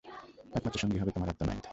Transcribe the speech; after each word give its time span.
একমাত্র 0.53 0.79
সঙ্গী 0.79 0.97
হবে 0.99 1.11
তোমার 1.11 1.29
আর্তনাদ। 1.29 1.61